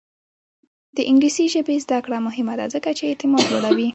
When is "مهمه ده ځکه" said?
2.27-2.89